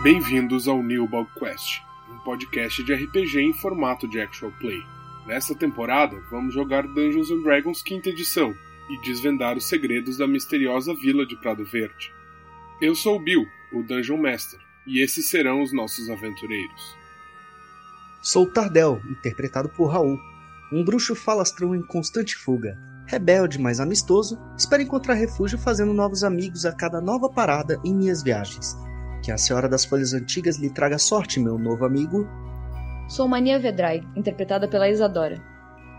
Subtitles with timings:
[0.00, 4.80] Bem-vindos ao New Bug Quest, um podcast de RPG em formato de actual play.
[5.26, 8.54] Nesta temporada, vamos jogar Dungeons and Dragons quinta edição
[8.88, 12.14] e desvendar os segredos da misteriosa vila de Prado Verde.
[12.80, 16.96] Eu sou o Bill, o Dungeon Master, e esses serão os nossos aventureiros.
[18.22, 20.16] Sou Tardel, interpretado por Raul,
[20.72, 22.78] um bruxo falastrão em constante fuga.
[23.04, 28.22] Rebelde, mas amistoso, espero encontrar refúgio fazendo novos amigos a cada nova parada em minhas
[28.22, 28.76] viagens.
[29.22, 32.26] Que a Senhora das Folhas Antigas lhe traga sorte, meu novo amigo.
[33.08, 35.40] Sou Mania Vedrai, interpretada pela Isadora.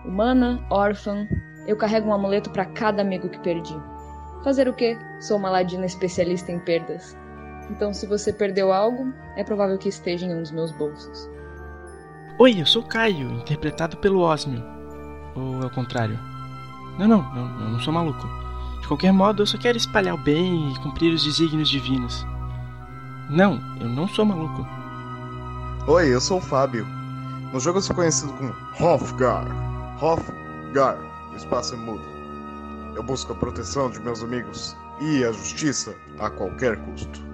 [0.05, 1.27] Humana, órfã,
[1.67, 3.75] eu carrego um amuleto para cada amigo que perdi.
[4.43, 4.97] Fazer o quê?
[5.19, 7.17] Sou uma ladina especialista em perdas.
[7.69, 11.29] Então, se você perdeu algo, é provável que esteja em um dos meus bolsos.
[12.39, 14.63] Oi, eu sou Caio, interpretado pelo Osmio.
[15.35, 16.17] Ou é o contrário?
[16.97, 18.27] Não, não, eu, eu não sou maluco.
[18.81, 22.25] De qualquer modo, eu só quero espalhar o bem e cumprir os desígnios divinos.
[23.29, 24.67] Não, eu não sou maluco.
[25.87, 26.83] Oi, eu sou o Fábio.
[27.53, 29.45] No jogo eu sou conhecido como Hofgar.
[30.01, 30.97] Hofgar,
[31.31, 32.03] o espaço é mudo.
[32.95, 37.28] Eu busco a proteção de meus amigos e a justiça a qualquer custo.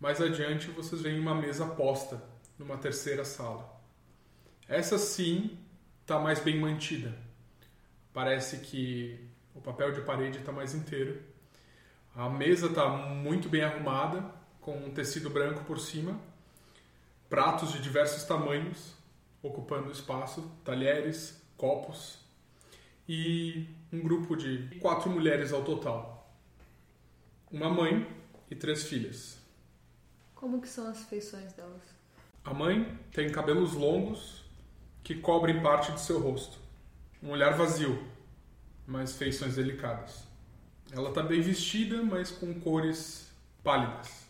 [0.00, 2.22] Mais adiante, vocês veem uma mesa posta
[2.58, 3.68] numa terceira sala.
[4.68, 5.58] Essa sim
[6.02, 7.14] está mais bem mantida.
[8.12, 11.20] Parece que o papel de parede está mais inteiro.
[12.14, 14.24] A mesa está muito bem arrumada,
[14.60, 16.20] com um tecido branco por cima,
[17.28, 18.94] pratos de diversos tamanhos
[19.42, 22.18] ocupando espaço, talheres, copos
[23.08, 26.36] e um grupo de quatro mulheres ao total.
[27.50, 28.06] Uma mãe
[28.50, 29.37] e três filhas.
[30.38, 31.82] Como que são as feições delas?
[32.44, 34.44] A mãe tem cabelos longos
[35.02, 36.60] que cobrem parte de seu rosto.
[37.20, 38.06] Um olhar vazio,
[38.86, 40.22] mas feições delicadas.
[40.92, 43.32] Ela está bem vestida, mas com cores
[43.64, 44.28] pálidas.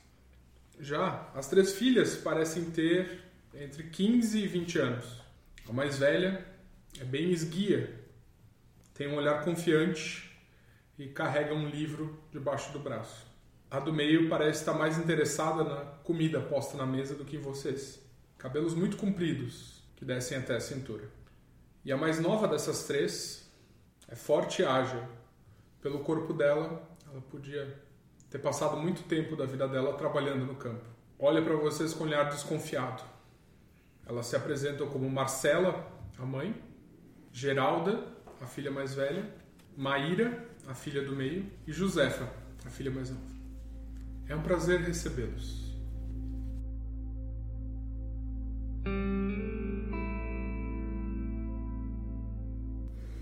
[0.80, 5.20] Já as três filhas parecem ter entre 15 e 20 anos.
[5.68, 6.42] A mais velha
[6.98, 8.02] é bem esguia,
[8.94, 10.34] tem um olhar confiante
[10.98, 13.27] e carrega um livro debaixo do braço.
[13.70, 17.40] A do meio parece estar mais interessada na comida posta na mesa do que em
[17.40, 18.02] vocês.
[18.38, 21.04] Cabelos muito compridos, que descem até a cintura.
[21.84, 23.46] E a mais nova dessas três
[24.08, 25.02] é forte e ágil.
[25.82, 27.78] Pelo corpo dela, ela podia
[28.30, 30.84] ter passado muito tempo da vida dela trabalhando no campo.
[31.18, 33.02] Olha para vocês com olhar desconfiado.
[34.06, 35.86] Elas se apresentam como Marcela,
[36.18, 36.54] a mãe,
[37.30, 38.02] Geralda,
[38.40, 39.28] a filha mais velha,
[39.76, 42.26] Maíra, a filha do meio, e Josefa,
[42.64, 43.37] a filha mais nova.
[44.28, 45.74] É um prazer recebê-los.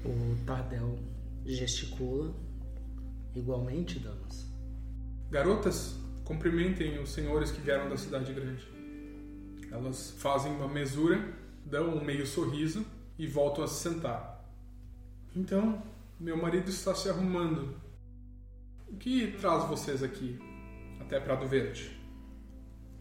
[0.04, 0.98] O Tardel
[1.44, 2.34] gesticula.
[3.36, 4.50] Igualmente, damas.
[5.30, 8.66] Garotas, cumprimentem os senhores que vieram da cidade grande.
[9.70, 11.22] Elas fazem uma mesura,
[11.64, 12.84] dão um meio sorriso
[13.16, 14.44] e voltam a se sentar.
[15.36, 15.80] Então,
[16.18, 17.76] meu marido está se arrumando.
[18.88, 20.55] O que traz vocês aqui?
[21.06, 21.96] Até Prado Verde.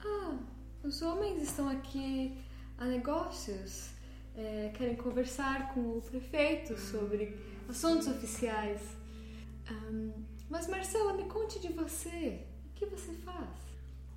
[0.04, 0.38] Ah,
[0.84, 2.38] os homens estão aqui
[2.78, 3.94] a negócios.
[4.38, 7.38] É, querem conversar com o prefeito sobre
[7.70, 8.82] assuntos oficiais.
[9.72, 10.12] Um,
[10.50, 12.46] mas Marcela, me conte de você.
[12.70, 13.50] O que você faz?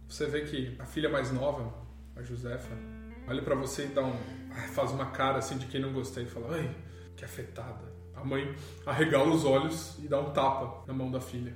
[0.09, 1.73] Você vê que a filha mais nova,
[2.17, 2.77] a Josefa,
[3.29, 4.17] olha para você e dá um,
[4.75, 6.77] faz uma cara assim de quem não gostei e fala: "Ai,
[7.17, 7.97] que afetada".
[8.15, 8.53] A mãe
[8.85, 11.55] arregala os olhos e dá um tapa na mão da filha.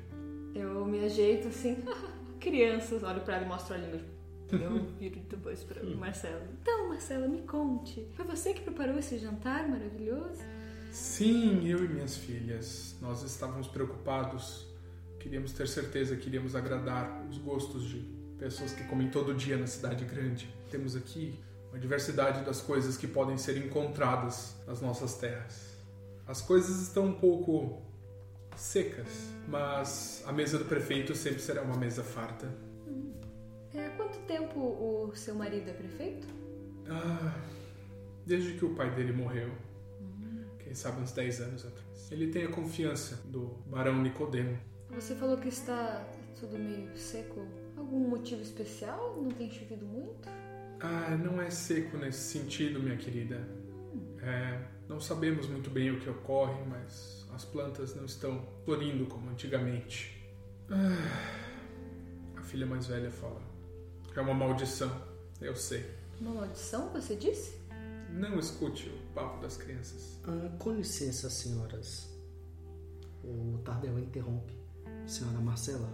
[0.54, 1.82] Eu me ajeito assim,
[2.42, 4.00] crianças, olho pra ela e mostro a língua.
[4.50, 6.46] Eu viro depois pra Marcela.
[6.60, 8.06] Então, Marcela, me conte.
[8.14, 10.42] Foi você que preparou esse jantar maravilhoso?
[10.90, 12.94] Sim, eu e minhas filhas.
[13.00, 14.66] Nós estávamos preocupados.
[15.18, 18.00] Queríamos ter certeza, queríamos agradar os gostos de
[18.38, 20.52] pessoas que comem todo dia na cidade grande.
[20.70, 21.38] Temos aqui
[21.70, 25.78] uma diversidade das coisas que podem ser encontradas nas nossas terras.
[26.26, 27.80] As coisas estão um pouco
[28.56, 29.08] secas,
[29.49, 32.46] mas a mesa do prefeito sempre será uma mesa farta.
[32.87, 33.12] Hum.
[33.75, 36.26] É, há quanto tempo o seu marido é prefeito?
[36.88, 37.34] Ah,
[38.26, 39.50] desde que o pai dele morreu.
[40.00, 40.44] Hum.
[40.58, 42.10] Quem sabe uns 10 anos atrás.
[42.10, 44.58] Ele tem a confiança do Barão Nicodemo.
[44.90, 46.06] Você falou que está
[46.38, 47.46] tudo meio seco.
[47.76, 49.16] Algum motivo especial?
[49.20, 50.28] Não tem chovido muito?
[50.81, 53.48] Ah, não é seco nesse sentido, minha querida.
[54.20, 59.31] É, não sabemos muito bem o que ocorre, mas as plantas não estão florindo como
[59.31, 60.23] antigamente.
[60.70, 63.40] Ah, a filha mais velha fala.
[64.14, 64.90] É uma maldição,
[65.40, 65.84] eu sei.
[66.20, 67.61] Uma maldição, você disse?
[68.11, 70.19] Não escute o papo das crianças.
[70.25, 72.08] Ah, com licença, senhoras.
[73.25, 74.55] O Tardel interrompe.
[75.06, 75.88] Senhora Marcela,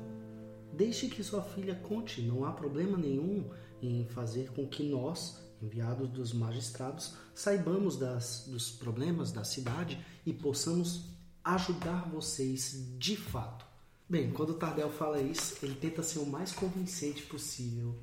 [0.73, 3.49] deixe que sua filha conte, não há problema nenhum
[3.81, 10.33] em fazer com que nós, enviados dos magistrados, saibamos das, dos problemas da cidade e
[10.33, 11.18] possamos
[11.55, 13.67] ajudar vocês de fato.
[14.09, 17.95] Bem, quando o Tardel fala isso, ele tenta ser o mais convincente possível,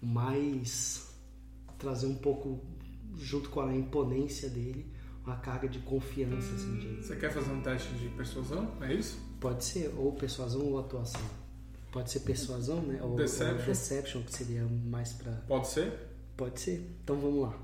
[0.00, 1.08] mais
[1.78, 2.64] trazer um pouco
[3.16, 4.92] junto com a imponência dele,
[5.24, 6.96] uma carga de confiança assim, de...
[7.02, 8.72] Você quer fazer um teste de persuasão?
[8.80, 9.18] É isso?
[9.40, 11.20] Pode ser ou persuasão ou atuação.
[11.92, 13.00] Pode ser persuasão, né?
[13.02, 13.58] Ou, Deception.
[13.58, 15.32] ou deception, que seria mais pra.
[15.46, 15.92] Pode ser?
[16.36, 16.86] Pode ser.
[17.02, 17.58] Então vamos lá.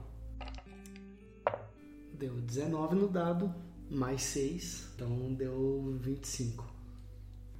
[2.14, 3.54] Deu 19 no dado,
[3.90, 6.64] mais 6, então deu 25.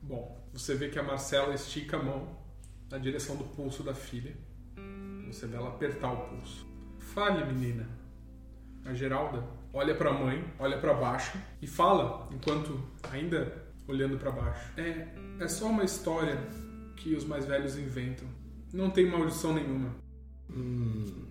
[0.03, 2.37] Bom, você vê que a Marcela estica a mão
[2.91, 4.37] na direção do pulso da filha.
[5.26, 6.67] Você vê ela apertar o pulso.
[6.99, 7.88] Fale, menina.
[8.85, 9.43] A Geralda
[9.73, 12.81] olha para a mãe, olha para baixo e fala, enquanto
[13.11, 14.73] ainda olhando para baixo.
[14.76, 15.09] É,
[15.41, 16.38] é só uma história
[16.97, 18.29] que os mais velhos inventam.
[18.73, 19.94] Não tem maldição nenhuma.
[20.50, 21.26] Hum,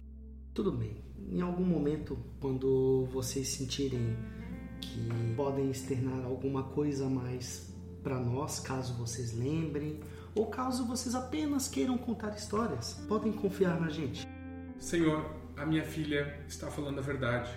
[0.54, 1.04] tudo bem.
[1.32, 4.16] Em algum momento, quando vocês sentirem
[4.88, 10.00] que podem externar alguma coisa a mais para nós, caso vocês lembrem,
[10.36, 14.28] ou caso vocês apenas queiram contar histórias, podem confiar na gente.
[14.78, 17.52] Senhor, a minha filha está falando a verdade.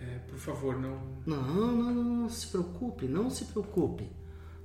[0.00, 1.00] É, por favor, não.
[1.26, 4.10] Não, não, não, não se preocupe, não se preocupe.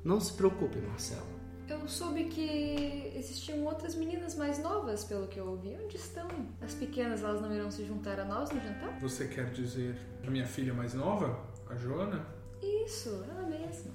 [0.03, 1.35] Não se preocupe, Marcelo.
[1.67, 5.75] Eu soube que existiam outras meninas mais novas, pelo que eu ouvi.
[5.83, 6.27] Onde estão?
[6.61, 8.99] As pequenas, elas não irão se juntar a nós no jantar?
[8.99, 11.39] Você quer dizer a minha filha mais nova,
[11.75, 12.25] a Joana?
[12.61, 13.91] Isso, ela mesma.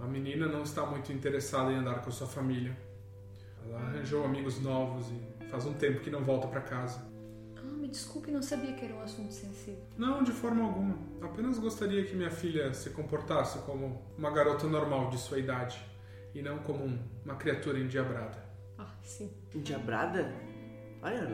[0.00, 2.76] A menina não está muito interessada em andar com sua família.
[3.64, 7.06] Ela arranjou amigos novos e faz um tempo que não volta para casa.
[7.56, 9.82] Ah, me desculpe, não sabia que era um assunto sensível.
[9.96, 10.96] Não, de forma alguma.
[11.22, 15.78] Apenas gostaria que minha filha se comportasse como uma garota normal de sua idade
[16.34, 18.42] e não como um- uma criatura endiabrada.
[18.78, 19.30] Ah, sim.
[19.54, 20.32] Endiabrada?
[21.02, 21.28] Olha,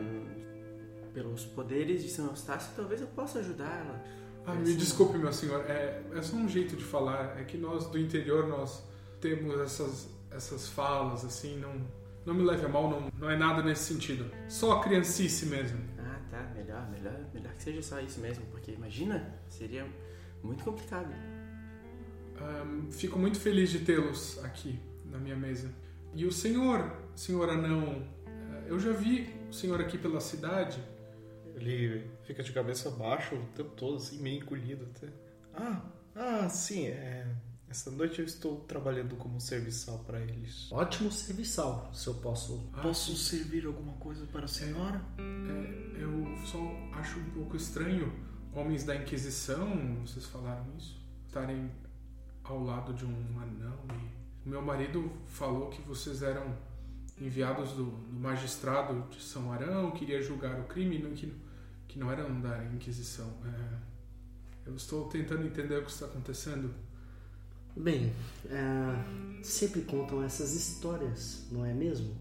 [1.13, 4.03] pelos poderes de São Eustácio, talvez eu possa ajudar ela.
[4.47, 5.69] Ah, me desculpe, meu senhor.
[5.69, 7.37] É, é só um jeito de falar.
[7.37, 8.81] É que nós do interior nós
[9.19, 11.59] temos essas essas falas assim.
[11.59, 11.75] Não
[12.25, 12.89] não me leve a mal.
[12.89, 14.31] Não não é nada nesse sentido.
[14.47, 15.77] Só criancice mesmo.
[15.99, 19.85] Ah, tá, melhor, melhor, melhor que seja só isso mesmo, porque imagina, seria
[20.41, 21.13] muito complicado.
[22.39, 25.73] Ahn, fico muito feliz de tê-los aqui na minha mesa.
[26.13, 30.79] E o senhor, senhor anão, eh, eu já vi o senhor aqui pela cidade.
[31.55, 35.07] Ele fica de cabeça baixa o tempo todo, assim, meio encolhido até.
[35.55, 35.81] Ah,
[36.13, 37.25] ah, sim, é.
[37.69, 40.71] Essa noite eu estou trabalhando como serviçal para eles.
[40.71, 42.69] Ótimo serviçal, se eu posso.
[42.73, 45.01] Ah, Posso servir alguma coisa para a senhora?
[45.17, 46.59] É, eu só
[46.93, 48.13] acho um pouco estranho
[48.53, 51.69] homens da Inquisição, vocês falaram isso, estarem
[52.43, 53.77] ao lado de um anão.
[54.45, 56.55] E o meu marido falou que vocês eram
[57.19, 61.33] enviados do, do magistrado de São Arão, queria julgar o crime, não, que,
[61.87, 63.31] que não eram da Inquisição.
[63.45, 66.73] É, eu estou tentando entender o que está acontecendo.
[67.75, 68.11] Bem,
[68.49, 72.15] é, sempre contam essas histórias, não é mesmo?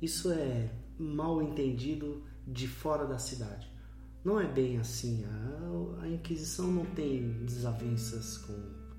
[0.00, 3.70] Isso é mal entendido de fora da cidade.
[4.24, 5.24] Não é bem assim.
[5.24, 8.52] A, a Inquisição não tem desavenças com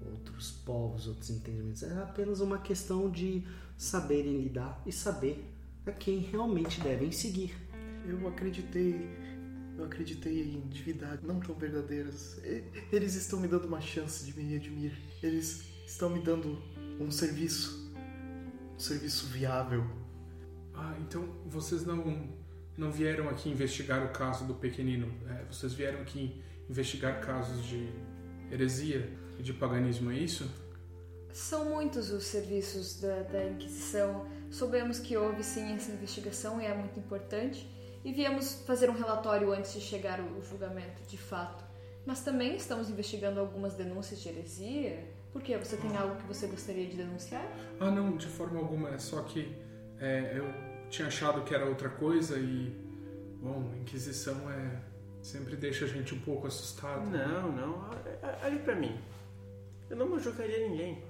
[0.05, 1.83] outros povos, outros entendimentos.
[1.83, 3.43] É apenas uma questão de
[3.77, 5.49] saberem lidar e saber
[5.85, 7.55] a quem realmente devem seguir.
[8.05, 9.22] Eu acreditei.
[9.77, 12.39] Eu acreditei em divindades não tão verdadeiras.
[12.91, 14.93] Eles estão me dando uma chance de me redimir.
[15.21, 16.61] Eles estão me dando
[16.99, 17.91] um serviço.
[18.75, 19.83] Um serviço viável.
[20.73, 22.29] Ah, então vocês não,
[22.77, 25.11] não vieram aqui investigar o caso do pequenino.
[25.29, 27.89] É, vocês vieram aqui investigar casos de
[28.51, 30.49] heresia e de paganismo, é isso?
[31.31, 34.27] São muitos os serviços da, da Inquisição.
[34.51, 37.67] Soubemos que houve sim essa investigação e é muito importante.
[38.03, 41.63] E viemos fazer um relatório antes de chegar o julgamento, de fato.
[42.05, 45.07] Mas também estamos investigando algumas denúncias de heresia.
[45.31, 45.57] Por quê?
[45.57, 47.45] Você tem algo que você gostaria de denunciar?
[47.79, 48.89] Ah, não, de forma alguma.
[48.89, 49.55] É só que
[49.99, 50.43] é, eu
[50.89, 52.75] tinha achado que era outra coisa e,
[53.41, 54.81] bom, a Inquisição é
[55.21, 57.09] sempre deixa a gente um pouco assustado.
[57.09, 58.99] Não, não, olha- olhe pra mim.
[59.89, 61.01] Eu não machucaria ninguém.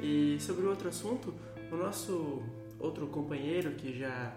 [0.00, 1.34] E sobre o outro assunto,
[1.70, 2.42] o nosso
[2.78, 4.34] outro companheiro que já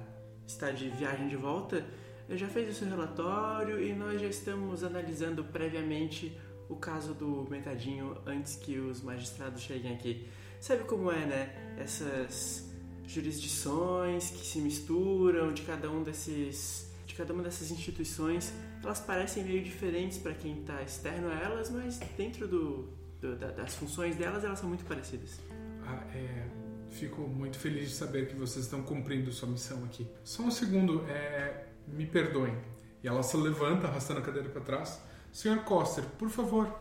[0.47, 1.83] está de viagem de volta
[2.29, 6.37] já fez o seu relatório e nós já estamos analisando previamente
[6.69, 10.27] o caso do Metadinho antes que os magistrados cheguem aqui.
[10.59, 11.75] Sabe como é, né?
[11.77, 12.71] Essas
[13.05, 19.43] jurisdições que se misturam de cada um desses de cada uma dessas instituições, elas parecem
[19.43, 22.89] meio diferentes para quem está externo a elas, mas dentro do,
[23.21, 25.39] do da, das funções delas, elas são muito parecidas.
[25.85, 26.47] Ah, é,
[26.93, 30.07] fico muito feliz de saber que vocês estão cumprindo sua missão aqui.
[30.23, 32.55] Só um segundo, é, me perdoem.
[33.03, 35.01] E ela se levanta, arrastando a cadeira para trás.
[35.31, 36.73] Senhor Coster, por favor,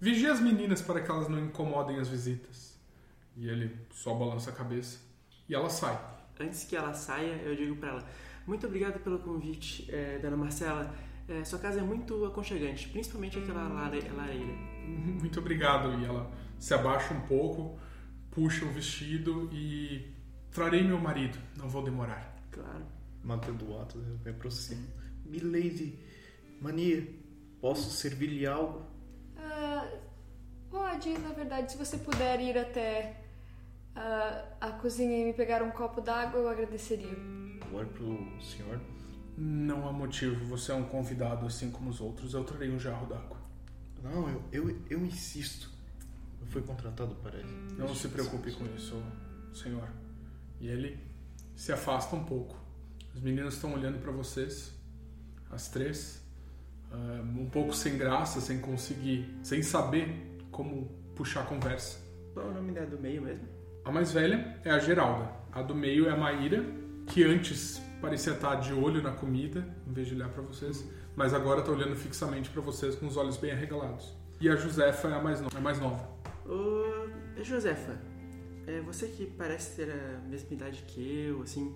[0.00, 2.78] vigie as meninas para que elas não incomodem as visitas.
[3.36, 5.00] E ele só balança a cabeça.
[5.48, 6.00] E ela sai.
[6.40, 8.08] Antes que ela saia, eu digo para ela:
[8.46, 10.94] Muito obrigado pelo convite, é, dona Marcela.
[11.28, 14.08] É, sua casa é muito aconchegante, principalmente aquela lareira.
[15.20, 16.00] Muito obrigado.
[16.00, 17.76] E ela se abaixa um pouco,
[18.36, 20.14] puxa o vestido e.
[20.52, 22.36] Trarei meu marido, não vou demorar.
[22.50, 22.86] Claro.
[23.24, 24.86] Mantendo o ato, eu me aproximo.
[25.24, 25.98] Milady,
[26.60, 27.06] Mania,
[27.60, 28.86] posso servir-lhe algo?
[29.36, 29.88] Ah,
[30.70, 33.22] pode, na verdade, se você puder ir até
[33.94, 37.16] ah, a cozinha e me pegar um copo d'água, eu agradeceria.
[37.72, 38.80] Olho pro senhor.
[39.36, 42.32] Não há motivo, você é um convidado assim como os outros.
[42.32, 43.36] Eu trarei um jarro d'água.
[44.02, 45.75] Não, eu, eu, eu insisto.
[46.40, 47.48] Eu fui contratado para ele.
[47.76, 49.02] Não se preocupe com isso,
[49.54, 49.88] senhor.
[50.60, 50.98] E ele
[51.54, 52.56] se afasta um pouco.
[53.14, 54.74] As meninas estão olhando para vocês,
[55.50, 56.22] as três,
[56.92, 61.98] ah, um pouco sem graça, sem conseguir, sem saber como puxar a conversa.
[62.34, 63.48] Qual é o nome da do meio mesmo?
[63.84, 65.30] A mais velha é a Geralda.
[65.52, 66.64] A do meio é a Maíra,
[67.06, 71.32] que antes parecia estar de olho na comida, em vez de olhar para vocês, mas
[71.32, 74.14] agora está olhando fixamente para vocês com os olhos bem arregalados.
[74.40, 75.48] E a Josefa é a mais, no...
[75.56, 76.15] a mais nova.
[76.48, 78.00] Ô, Josefa,
[78.66, 81.74] é você que parece ter a mesma idade que eu, assim.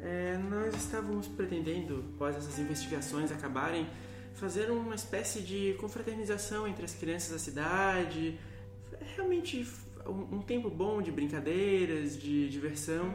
[0.00, 3.88] é, nós estávamos pretendendo, após essas investigações acabarem,
[4.34, 8.38] fazer uma espécie de confraternização entre as crianças da cidade.
[9.16, 9.66] Realmente
[10.06, 13.12] um, tempo bom de brincadeiras, de diversão.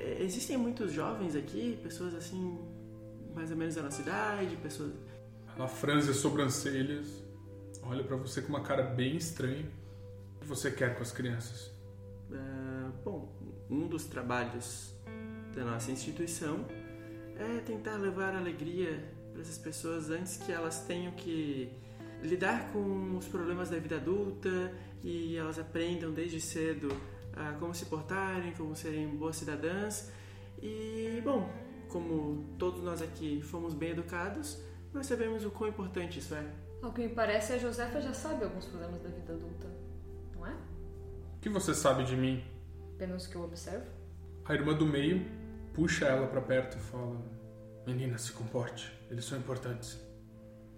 [0.00, 2.58] É, existem muitos jovens aqui, pessoas assim,
[3.34, 4.92] mais ou menos da nossa idade, pessoas.
[5.54, 7.22] Ela franze as sobrancelhas,
[7.82, 9.66] olha para você com uma cara bem estranha.
[10.46, 11.72] Que você quer com as crianças?
[12.32, 13.36] Ah, bom,
[13.68, 14.94] um dos trabalhos
[15.52, 16.64] da nossa instituição
[17.36, 21.68] é tentar levar alegria para essas pessoas antes que elas tenham que
[22.22, 24.72] lidar com os problemas da vida adulta
[25.02, 26.90] e elas aprendam desde cedo
[27.32, 30.12] a como se portarem, como serem boas cidadãs.
[30.62, 31.50] E, bom,
[31.88, 34.62] como todos nós aqui fomos bem educados,
[34.94, 36.46] nós sabemos o quão importante isso é.
[36.80, 39.95] Ao que me parece, a Josefa já sabe alguns problemas da vida adulta, é?
[41.46, 42.42] Que você sabe de mim?
[42.96, 43.86] Apenas que eu observo.
[44.46, 45.24] A irmã do meio
[45.72, 47.24] puxa ela para perto e fala:
[47.86, 49.96] Menina, se comporte, eles são importantes.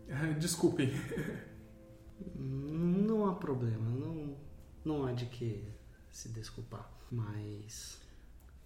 [0.38, 0.90] Desculpem.
[2.36, 4.36] Não há problema, não,
[4.84, 5.72] não há de que
[6.10, 6.90] se desculpar.
[7.12, 8.00] Mas,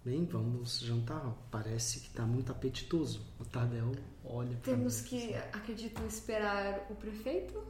[0.03, 1.21] bem, vamos jantar.
[1.51, 3.23] Parece que está muito apetitoso.
[3.39, 3.91] O Tardel
[4.25, 5.07] olha pra Temos mim.
[5.07, 7.63] que, acredito, esperar o prefeito?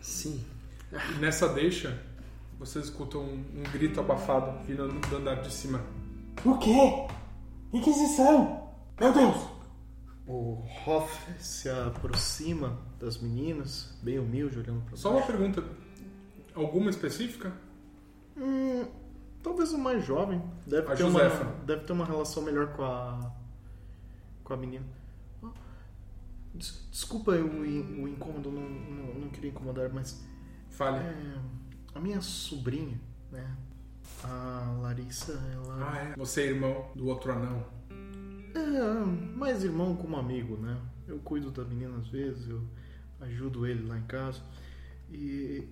[0.00, 0.44] Sim,
[1.18, 2.00] nessa deixa,
[2.58, 5.80] vocês escutam um, um grito abafado vindo do andar de cima.
[6.44, 7.06] O quê?
[7.72, 8.68] Inquisição!
[9.00, 9.36] Meu Deus!
[10.26, 15.64] O Hoff se aproxima das meninas, bem humilde, olhando para Só uma pergunta:
[16.54, 17.52] alguma específica?
[18.36, 18.84] Hum,
[19.42, 20.42] talvez o mais jovem.
[20.66, 21.44] Deve A ter, uma, Josefa.
[21.64, 23.32] deve ter uma relação melhor com a.
[24.44, 24.84] com a menina.
[25.42, 25.48] Ah,
[26.54, 30.22] des- Desculpa o, in- o incômodo, não, não, não queria incomodar, mas.
[30.68, 30.98] Fale.
[30.98, 31.38] é,
[31.94, 33.56] a minha sobrinha, né?
[34.24, 35.92] A Larissa, ela.
[35.92, 36.16] Ah, é.
[36.16, 37.64] Você é irmão do outro anão.
[38.54, 40.80] É, mais irmão como amigo, né?
[41.06, 42.62] Eu cuido da menina às vezes, eu
[43.20, 44.40] ajudo ele lá em casa.
[45.10, 45.68] E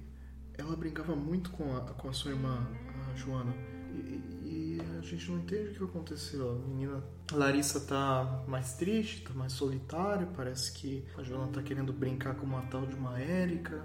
[0.55, 2.67] ela brincava muito com a, com a sua irmã,
[3.11, 3.53] a Joana.
[3.93, 6.53] E, e a gente não entende o que aconteceu.
[6.53, 10.27] A menina Larissa tá mais triste, tá mais solitária.
[10.37, 13.85] Parece que a Joana tá querendo brincar com uma tal de uma Érica.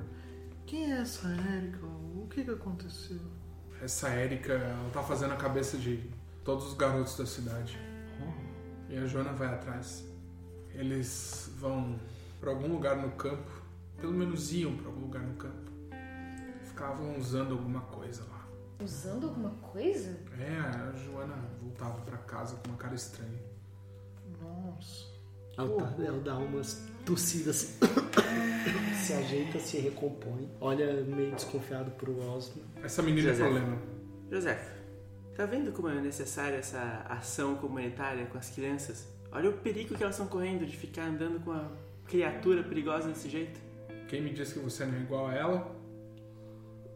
[0.72, 1.86] Quem é essa Érica?
[1.86, 3.20] O que que aconteceu?
[3.82, 6.10] Essa Érica, ela tá fazendo a cabeça de
[6.46, 7.78] todos os garotos da cidade.
[8.88, 10.06] E a Joana vai atrás.
[10.74, 12.00] Eles vão
[12.40, 13.52] pra algum lugar no campo.
[13.98, 15.70] Pelo menos iam pra algum lugar no campo.
[16.64, 18.48] Ficavam usando alguma coisa lá.
[18.82, 20.18] Usando alguma coisa?
[20.40, 23.44] É, a Joana voltava pra casa com uma cara estranha.
[24.42, 25.11] Nossa.
[25.70, 27.78] Tardel dá umas tossidas,
[28.96, 32.62] se ajeita, se recompõe, olha meio desconfiado pro Osmo.
[32.84, 33.78] Essa menina é problema.
[34.30, 34.60] José,
[35.36, 39.08] tá vendo como é necessária essa ação comunitária com as crianças?
[39.32, 41.72] Olha o perigo que elas estão correndo de ficar andando com a
[42.06, 43.60] criatura perigosa desse jeito.
[44.08, 45.76] Quem me diz que você não é igual a ela?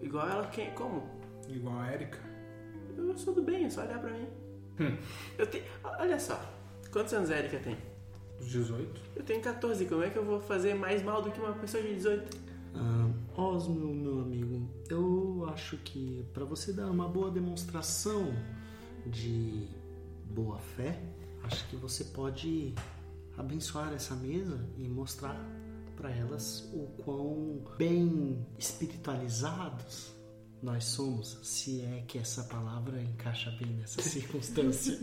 [0.01, 0.71] Igual ela, quem?
[0.71, 1.09] Como?
[1.47, 2.19] Igual a Erika?
[2.97, 4.27] Eu sou do bem, é só olhar pra mim.
[4.79, 4.97] Hum.
[5.37, 5.63] Eu tenho.
[5.83, 6.39] Olha só.
[6.91, 7.77] Quantos anos a Erika tem?
[8.39, 9.01] Os 18?
[9.15, 9.85] Eu tenho 14.
[9.85, 12.37] Como é que eu vou fazer mais mal do que uma pessoa de 18?
[12.75, 18.33] Ah, Osmo, meu amigo, eu acho que para você dar uma boa demonstração
[19.05, 19.67] de
[20.29, 21.01] boa fé,
[21.43, 22.73] acho que você pode
[23.37, 25.39] abençoar essa mesa e mostrar
[25.95, 30.14] para elas o quão bem espiritualizados
[30.65, 34.97] nós somos, se é que essa palavra encaixa bem nessa circunstância.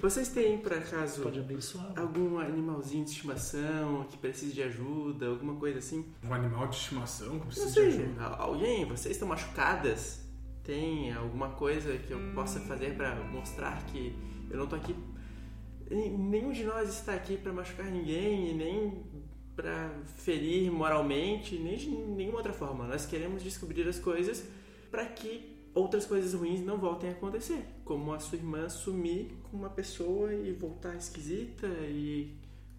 [0.00, 1.92] Vocês têm, por acaso, pode abençoar.
[1.96, 6.04] algum animalzinho de estimação que precise de ajuda, alguma coisa assim?
[6.24, 8.22] Um animal de estimação que precisa de ajuda?
[8.24, 10.20] al- alguém, vocês estão machucadas?
[10.64, 14.16] Tem alguma coisa que eu possa fazer pra mostrar que
[14.50, 14.96] eu não tô aqui?
[15.90, 19.02] Nenhum de nós está aqui pra machucar ninguém e nem
[19.54, 22.86] pra ferir moralmente, nem de nenhuma outra forma.
[22.86, 24.42] Nós queremos descobrir as coisas
[24.94, 29.56] para que outras coisas ruins não voltem a acontecer, como a sua irmã sumir com
[29.56, 32.32] uma pessoa e voltar esquisita e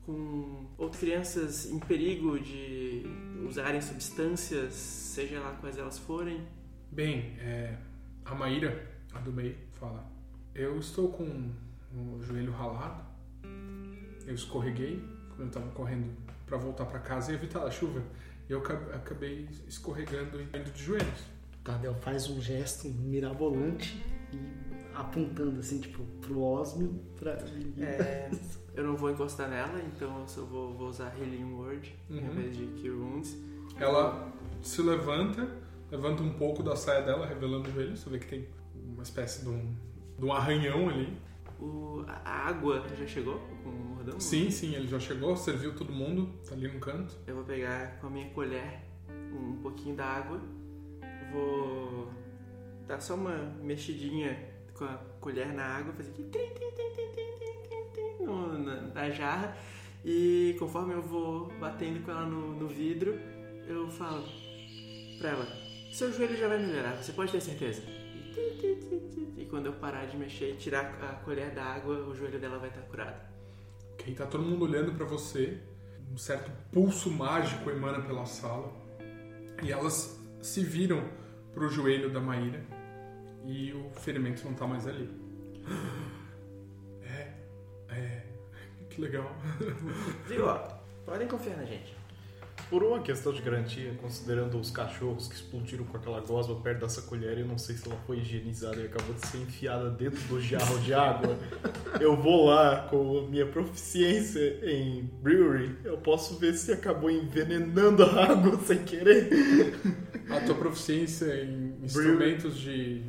[0.05, 3.03] com outras crianças em perigo de
[3.45, 6.47] usarem substâncias, seja lá quais elas forem.
[6.89, 7.75] Bem, é,
[8.23, 10.09] a Maíra, a do meio, fala:
[10.53, 11.51] Eu estou com
[11.93, 13.03] o joelho ralado.
[14.25, 18.01] Eu escorreguei quando eu estava correndo para voltar para casa e evitar a chuva.
[18.47, 21.34] E eu acab- acabei escorregando e indo de joelhos.
[21.65, 24.37] Tadeu faz um gesto mirabolante e
[24.93, 27.31] apontando assim, tipo, pro Osmio pra.
[27.79, 28.29] É,
[28.75, 32.29] eu não vou encostar nela, então eu só vou, vou usar Healing Word em Uhum.
[32.35, 33.35] vez de Cure Wounds.
[33.77, 35.49] Ela se levanta,
[35.91, 37.97] levanta um pouco da saia dela, revelando o joelho.
[37.97, 39.75] Você vê que tem uma espécie de um,
[40.19, 41.17] de um arranhão ali.
[41.59, 44.19] O, a água já chegou com o mordão?
[44.19, 47.15] Sim, sim, ele já chegou, serviu todo mundo, tá ali no canto.
[47.25, 48.81] Eu vou pegar com a minha colher
[49.33, 50.39] um pouquinho da água,
[51.31, 52.09] vou
[52.87, 54.37] dar só uma mexidinha
[54.73, 56.85] com a colher na água, fazer aqui trim, trim, trim,
[58.25, 59.55] no, na, na, jarra.
[60.03, 63.17] E conforme eu vou batendo com ela no, no vidro,
[63.67, 64.23] eu falo
[65.17, 65.47] pra ela:
[65.91, 67.81] seu joelho já vai melhorar, você pode ter certeza.
[69.37, 72.59] E quando eu parar de mexer e tirar a colher da água, o joelho dela
[72.59, 73.19] vai estar curado.
[73.93, 75.59] Ok, tá todo mundo olhando para você.
[76.11, 78.71] Um certo pulso mágico emana pela sala.
[79.63, 80.14] E elas
[80.45, 81.03] se viram
[81.53, 82.63] pro joelho da Maíra.
[83.45, 85.09] E o ferimento não tá mais ali.
[87.07, 87.33] É,
[87.93, 88.25] é.
[88.89, 89.31] Que legal.
[90.27, 90.47] Viu?
[90.47, 90.57] Ó,
[91.05, 91.94] podem confiar na gente.
[92.69, 97.03] Por uma questão de garantia, considerando os cachorros que explodiram com aquela gosma perto dessa
[97.03, 100.41] colher, eu não sei se ela foi higienizada e acabou de ser enfiada dentro do
[100.41, 101.37] jarro de água.
[101.99, 108.03] Eu vou lá com a minha proficiência em brewery, eu posso ver se acabou envenenando
[108.03, 109.29] a água sem querer.
[110.29, 113.03] A tua proficiência em instrumentos de,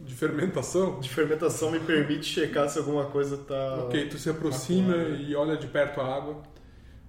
[0.00, 0.98] de fermentação.
[0.98, 3.84] De fermentação me permite checar se alguma coisa tá.
[3.84, 6.51] Ok, tu se aproxima Tá e olha de perto a água.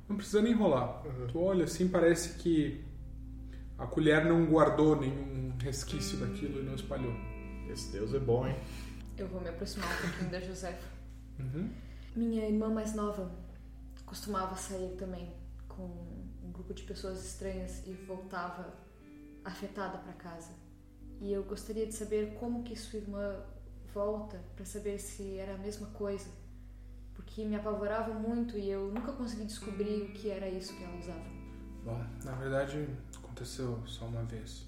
[0.08, 1.06] Não precisa nem enrolar.
[1.06, 1.28] Uhum.
[1.28, 2.84] Tu olha assim, parece que
[3.78, 7.14] a colher não guardou nenhum resquício daquilo e não espalhou.
[7.70, 8.56] Esse Deus é bom, hein?
[9.18, 10.88] Eu vou me aproximar um pouquinho da Josefa.
[11.40, 11.70] Uhum.
[12.16, 13.32] Minha irmã mais nova
[14.06, 15.34] costumava sair também
[15.68, 15.84] com
[16.44, 18.74] um grupo de pessoas estranhas e voltava
[19.44, 20.52] afetada para casa.
[21.20, 23.44] E eu gostaria de saber como que sua irmã
[23.94, 26.28] volta para saber se era a mesma coisa,
[27.24, 30.98] porque me apavorava muito e eu nunca consegui descobrir o que era isso que ela
[30.98, 31.24] usava.
[31.84, 34.68] Bom, na verdade aconteceu só uma vez.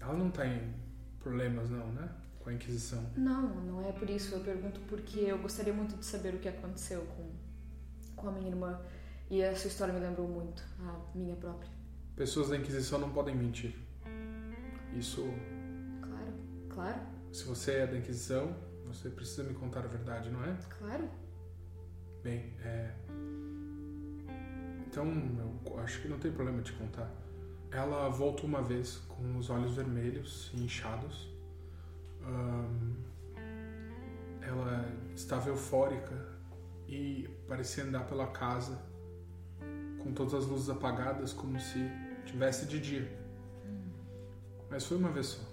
[0.00, 0.74] Ela não tem
[1.20, 2.08] problemas não, né?
[2.38, 3.04] Com a Inquisição.
[3.16, 4.34] Não, não é por isso.
[4.34, 7.30] Eu pergunto porque eu gostaria muito de saber o que aconteceu com,
[8.16, 8.80] com a minha irmã.
[9.28, 11.70] E a sua história me lembrou muito a minha própria.
[12.16, 13.76] Pessoas da Inquisição não podem mentir.
[14.96, 15.22] Isso,
[16.00, 16.32] Claro,
[16.70, 17.00] claro,
[17.30, 18.56] se você é da Inquisição,
[18.88, 20.56] você precisa me contar a verdade, não é?
[20.78, 21.08] claro.
[22.22, 22.92] Bem, é.
[24.86, 25.06] Então,
[25.66, 27.10] eu acho que não tem problema te contar.
[27.70, 31.28] Ela voltou uma vez com os olhos vermelhos e inchados.
[34.40, 36.26] Ela estava eufórica
[36.88, 38.80] e parecia andar pela casa
[39.98, 41.78] com todas as luzes apagadas, como se
[42.24, 43.18] tivesse de dia.
[44.70, 45.47] Mas foi uma vez só.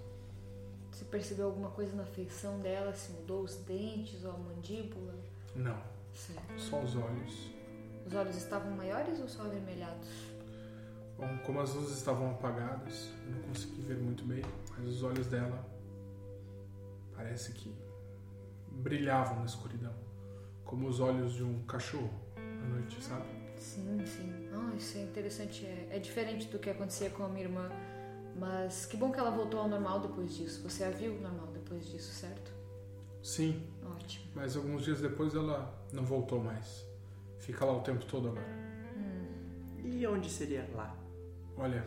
[0.96, 2.94] Você percebeu alguma coisa na feição dela?
[2.94, 5.14] Se mudou os dentes ou a mandíbula?
[5.54, 5.78] Não,
[6.14, 6.58] Certo.
[6.58, 7.52] só os olhos.
[8.08, 10.08] Os olhos estavam maiores ou só avermelhados?
[11.18, 14.42] Bom, como as luzes estavam apagadas, eu não consegui ver muito bem,
[14.78, 15.68] mas os olhos dela
[17.14, 17.76] parece que
[18.72, 19.94] brilhavam na escuridão,
[20.64, 23.26] como os olhos de um cachorro à noite, sabe?
[23.58, 24.50] Sim, sim.
[24.54, 25.66] Ah, isso é interessante.
[25.66, 27.70] É, é diferente do que acontecia com a minha irmã.
[28.36, 30.62] Mas que bom que ela voltou ao normal depois disso.
[30.64, 32.52] Você a viu normal depois disso, certo?
[33.24, 33.64] Sim,
[33.96, 34.26] Ótimo.
[34.36, 36.86] mas alguns dias depois ela não voltou mais.
[37.40, 38.66] Fica lá o tempo todo agora.
[39.84, 40.96] E onde seria lá?
[41.58, 41.84] Olha,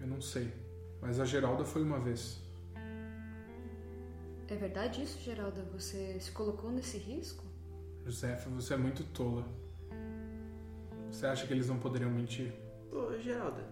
[0.00, 0.52] eu não sei,
[1.00, 2.40] mas a Geralda foi uma vez.
[4.48, 5.62] É verdade isso, Geralda?
[5.72, 7.44] Você se colocou nesse risco?
[8.04, 9.44] Josefa, você é muito tola.
[11.10, 12.52] Você acha que eles não poderiam mentir?
[12.92, 13.64] Ô, Geralda,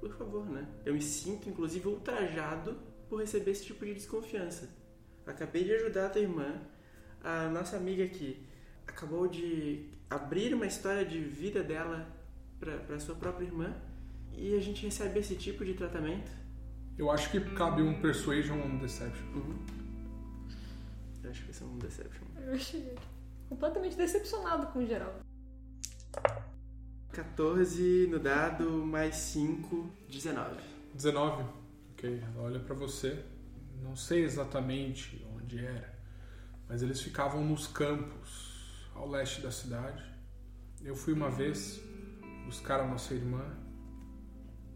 [0.00, 0.66] por favor, né?
[0.84, 4.68] Eu me sinto, inclusive, ultrajado por receber esse tipo de desconfiança.
[5.26, 6.60] Acabei de ajudar a tua irmã,
[7.22, 8.46] a nossa amiga aqui
[8.86, 12.08] acabou de abrir uma história de vida dela
[12.58, 13.76] para sua própria irmã
[14.32, 16.30] e a gente recebe esse tipo de tratamento.
[16.96, 19.26] Eu acho que cabe um Persuasion ou um Deception.
[21.22, 22.24] Eu acho que esse é um deception.
[22.38, 22.94] Eu achei
[23.48, 25.20] completamente decepcionado com o Geraldo.
[27.12, 30.60] 14 no dado, mais 5, 19.
[30.94, 31.44] 19.
[31.92, 33.24] Ok, ela olha pra você.
[33.82, 35.98] Não sei exatamente onde era,
[36.68, 40.04] mas eles ficavam nos campos ao leste da cidade.
[40.82, 41.80] Eu fui uma vez
[42.44, 43.44] buscar a nossa irmã.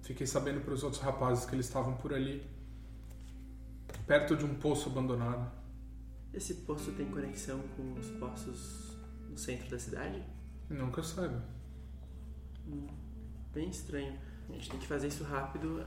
[0.02, 2.44] Fiquei sabendo para os outros rapazes que eles estavam por ali,
[4.06, 5.50] perto de um poço abandonado.
[6.32, 8.96] Esse poço tem conexão com os poços
[9.28, 10.22] no centro da cidade?
[10.68, 11.61] Não que eu saiba.
[13.52, 14.18] Bem estranho.
[14.48, 15.84] A gente tem que fazer isso rápido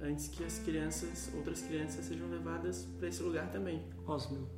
[0.00, 3.82] antes que as crianças, outras crianças, sejam levadas para esse lugar também.
[4.06, 4.48] Osmio,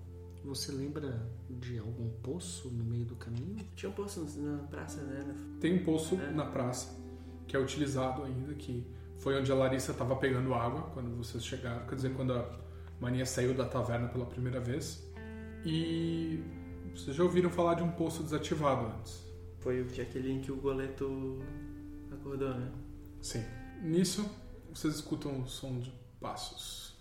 [0.45, 3.57] você lembra de algum poço no meio do caminho?
[3.77, 5.35] Tinha um poço na praça, né?
[5.61, 6.31] Tem um poço É.
[6.33, 6.97] na praça
[7.47, 8.87] que é utilizado ainda, que
[9.19, 12.59] foi onde a Larissa estava pegando água quando vocês chegaram, quer dizer, quando a
[13.01, 15.03] Mania saiu da taverna pela primeira vez.
[15.65, 16.43] E
[16.95, 19.28] vocês já ouviram falar de um poço desativado antes?
[19.69, 21.43] Foi aquele em que o goleto
[22.11, 22.71] acordou, né?
[23.21, 23.45] Sim.
[23.83, 24.27] Nisso,
[24.73, 26.97] vocês escutam o som de passos.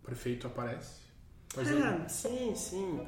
[0.00, 1.00] O prefeito aparece.
[1.54, 3.06] fazendo- Ah, sim, sim.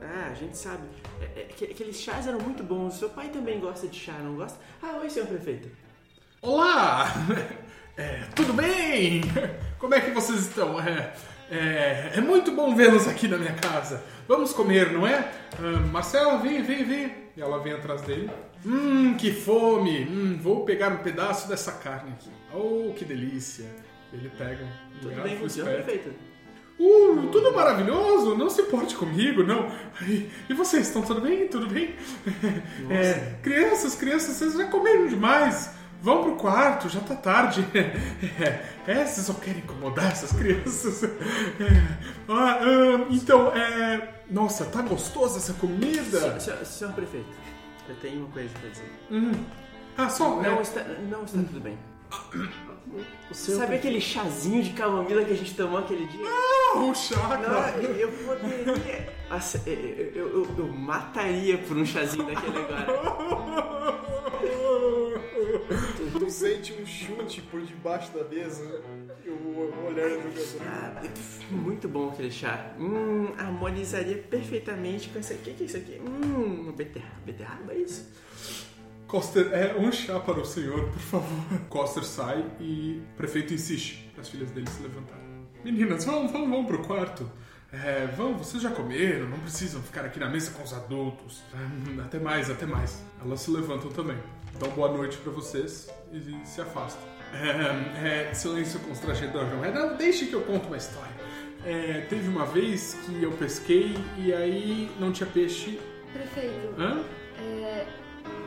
[0.00, 0.86] Ah, a gente sabe.
[1.20, 2.94] É, é, que- aqueles chás eram muito bons.
[2.94, 4.56] Seu pai também gosta de chá, não gosta?
[4.80, 5.68] Ah, oi, senhor prefeito.
[6.40, 7.06] Olá!
[8.00, 9.20] É, tudo bem?
[9.80, 10.78] Como é que vocês estão?
[10.80, 11.12] É,
[11.50, 14.04] é, é muito bom vê-los aqui na minha casa.
[14.28, 15.18] Vamos comer, não é?
[15.58, 17.27] Ah, Marcela, vem, vem, vem.
[17.38, 18.28] E ela vem atrás dele.
[18.66, 20.04] Hum, que fome!
[20.10, 22.28] Hum, vou pegar um pedaço dessa carne aqui.
[22.52, 23.64] Oh, que delícia!
[24.12, 25.84] Ele pega um Tudo bem com o senhor esperto.
[25.84, 26.18] prefeito?
[26.80, 29.70] Uh, tudo maravilhoso, não se importe comigo, não.
[30.02, 31.46] E, e vocês, estão tudo bem?
[31.46, 31.94] Tudo bem?
[32.90, 35.70] É, crianças, crianças, vocês já comeram demais.
[36.02, 37.64] Vão pro quarto, já tá tarde.
[38.40, 41.04] É, é, vocês só querem incomodar essas crianças.
[41.60, 41.98] É,
[42.28, 44.17] ah, ah, então, é.
[44.30, 46.38] Nossa, tá gostosa essa comida?
[46.40, 47.26] Senhor, senhor- prefeito,
[47.88, 48.90] eu tenho uma coisa pra dizer.
[49.10, 49.32] Hum.
[49.96, 50.36] Ah, só.
[50.36, 51.78] Não é, está, não está tudo bem.
[53.32, 56.24] Sabe aquele chazinho de camomila que a gente tomou aquele dia?
[56.26, 57.76] Ah, o chá, Não, cara.
[57.82, 59.12] eu poderia.
[60.14, 63.98] Eu, eu- eu mataria por um chazinho daquele agora.
[66.18, 68.82] Tu sente um chute por debaixo da mesa
[69.24, 70.62] e o olhar do jogador.
[70.66, 71.02] Ah,
[71.50, 72.74] muito bom aquele chá.
[72.78, 75.50] Hum, harmonizaria perfeitamente com esse aqui.
[75.50, 76.00] O que é isso aqui?
[76.00, 77.14] Hum, beterraba.
[77.24, 78.08] Beterraba, é isso?
[79.06, 81.60] Coster, é um chá para o senhor, por favor.
[81.68, 85.28] Coster sai e o prefeito insiste para as filhas dele se levantarem.
[85.64, 87.30] Meninas, vão, vão, vão pro quarto.
[87.72, 91.42] É, vão, vocês já comeram, não precisam ficar aqui na mesa com os adultos.
[92.02, 93.02] Até mais, até mais.
[93.22, 94.16] Elas se levantam também.
[94.58, 97.02] Dão boa noite para vocês e se afastam.
[97.32, 99.70] É, é, silêncio constrangedor, não é?
[99.70, 101.12] Não, deixe que eu conto uma história.
[101.64, 105.78] É, teve uma vez que eu pesquei e aí não tinha peixe.
[106.12, 107.04] Prefeito, Hã?
[107.38, 107.86] é,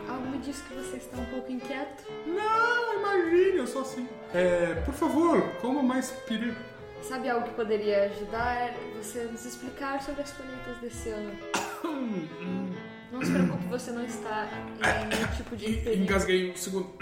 [0.09, 2.03] algo me diz que você está um pouco inquieto.
[2.25, 4.07] Não, imagine, eu sou assim.
[4.33, 6.55] É, por favor, coma mais pire.
[7.01, 11.31] Sabe algo que poderia ajudar você nos explicar sobre as colheitas desse ano?
[13.11, 16.03] Não se preocupe, você não está em nenhum tipo de En- perigo.
[16.03, 16.93] Engasguei um segundo.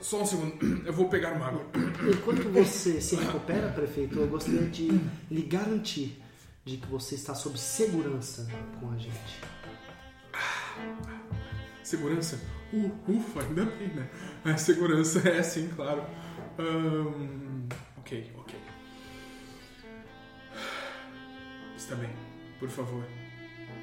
[0.00, 1.64] Só um segundo, eu vou pegar uma água.
[2.12, 4.88] Enquanto você se recupera, prefeito, eu gostaria de
[5.30, 6.20] lhe garantir
[6.64, 8.48] de que você está sob segurança
[8.80, 9.40] com a gente.
[11.84, 12.40] Segurança?
[12.72, 14.08] Uh, ufa, ainda bem, né?
[14.44, 16.04] A segurança é sim, claro.
[16.58, 18.58] Ahn, ok, ok.
[21.76, 22.10] Está bem,
[22.58, 23.04] por favor.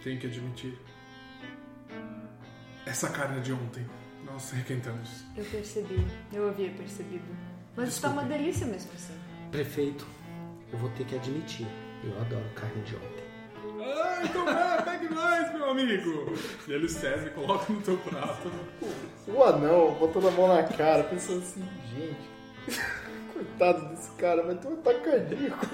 [0.04, 0.78] Tenho que admitir.
[2.86, 3.86] Essa carne de ontem.
[4.26, 5.24] Nós requentamos.
[5.36, 7.26] Eu percebi, eu havia percebido.
[7.76, 9.14] Mas está uma delícia mesmo assim.
[9.52, 10.06] Prefeito,
[10.72, 11.68] eu vou ter que admitir.
[12.04, 13.23] Eu adoro carne de ontem.
[14.24, 16.34] Então é, pegue mais, meu amigo.
[16.68, 18.52] E ele serve, coloca no teu prato.
[19.28, 21.64] O anão botando a mão na cara, pensando assim,
[21.96, 22.80] gente,
[23.34, 25.66] coitado desse cara, vai ter um ataque cardíaco.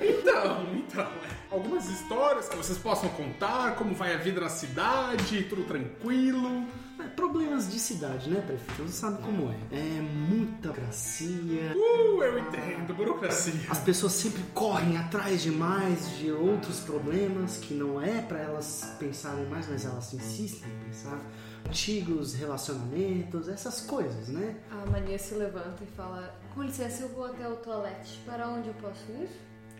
[0.00, 1.12] Então, então,
[1.50, 6.66] algumas histórias que vocês possam contar, como vai a vida na cidade, tudo tranquilo.
[6.98, 8.82] É, problemas de cidade, né, prefeito?
[8.82, 9.76] Você sabe como é.
[9.76, 11.74] É muita burocracia.
[11.92, 13.54] Uh, eu entendo, burocracia.
[13.68, 19.46] As pessoas sempre correm atrás demais de outros problemas que não é pra elas pensarem
[19.46, 21.20] mais, mas elas insistem em pensar.
[21.66, 24.56] Antigos relacionamentos, essas coisas, né?
[24.70, 28.20] A Mania se levanta e fala: Com licença, eu vou até o toalete.
[28.26, 29.28] Para onde eu posso ir?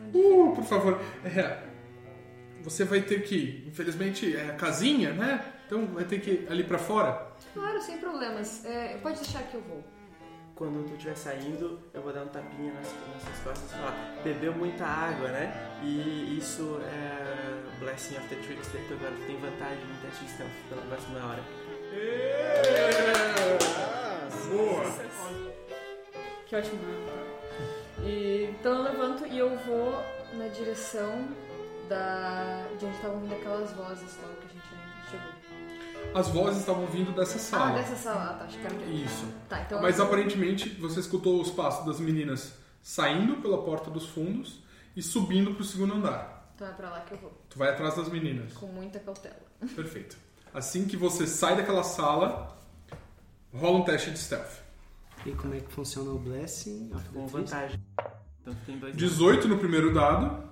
[0.00, 1.00] Onde Uh, por favor.
[1.24, 1.62] É,
[2.62, 3.68] você vai ter que, ir.
[3.68, 5.44] infelizmente, é a casinha, né?
[5.66, 7.32] Então vai ter que ir ali pra fora.
[7.54, 8.64] Claro, sem problemas.
[8.64, 9.82] É, pode deixar que eu vou.
[10.62, 14.14] Quando tu estiver saindo, eu vou dar um tapinha nas, nas suas costas e falar:
[14.22, 15.52] bebeu muita água, né?
[15.82, 20.30] E isso é Blessing of the Trickster, que agora tu tem vantagem no teste de
[20.30, 21.42] stealth pela próxima hora.
[24.52, 24.84] Boa.
[26.46, 26.78] Que ótimo.
[28.04, 30.00] E, então eu levanto e eu vou
[30.34, 31.26] na direção
[31.88, 34.91] da de onde estavam vindo aquelas vozes tal que a gente.
[36.14, 37.70] As vozes estavam vindo dessa sala.
[37.70, 38.30] Ah, dessa sala.
[38.30, 38.44] Ah, tá.
[38.44, 38.74] Acho que era.
[38.86, 39.26] Isso.
[39.48, 44.62] Tá, então Mas aparentemente você escutou os passos das meninas saindo pela porta dos fundos
[44.96, 46.52] e subindo pro segundo andar.
[46.54, 47.32] Então é pra lá que eu vou.
[47.48, 48.52] Tu vai atrás das meninas.
[48.52, 49.36] Com muita cautela.
[49.74, 50.16] Perfeito.
[50.52, 52.56] Assim que você sai daquela sala,
[53.54, 54.60] rola um teste de stealth.
[55.24, 56.90] E como é que funciona o Blessing?
[57.12, 57.80] Com vantagem.
[58.40, 58.96] Então tu tem dois.
[58.96, 60.51] 18 no primeiro dado.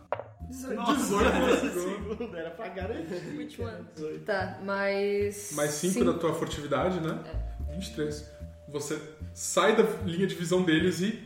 [0.51, 2.37] 18 no segundo.
[2.37, 3.37] Era pra garantir.
[3.37, 3.85] Which one?
[4.27, 5.53] Tá, mais.
[5.53, 6.05] Mais 5 cinco.
[6.13, 7.23] da tua furtividade, né?
[7.71, 8.29] 23.
[8.69, 9.01] Você
[9.35, 11.23] sai da linha de visão deles e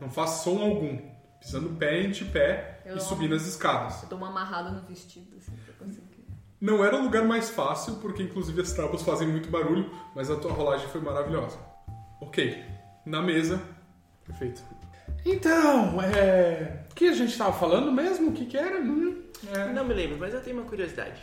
[0.00, 0.98] não faz som algum.
[1.40, 4.02] Pisando pé em pé Eu e subindo as escadas.
[4.02, 6.26] Eu dou uma amarrada no vestido, assim, pra conseguir.
[6.60, 10.36] Não era o lugar mais fácil, porque inclusive as tábuas fazem muito barulho, mas a
[10.36, 11.56] tua rolagem foi maravilhosa.
[12.20, 12.60] Ok,
[13.06, 13.62] na mesa.
[14.26, 14.64] Perfeito.
[15.30, 16.84] Então, é.
[16.90, 18.30] O que a gente tava falando mesmo?
[18.30, 18.80] O que, que era?
[18.80, 19.72] Hum, é.
[19.72, 21.20] Não me lembro, mas eu tenho uma curiosidade.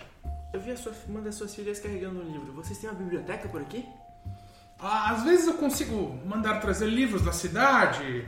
[0.53, 2.53] Eu vi a sua, uma das suas filhas carregando um livro.
[2.53, 3.85] Vocês têm uma biblioteca por aqui?
[4.79, 8.25] Ah, Às vezes eu consigo mandar trazer livros da cidade,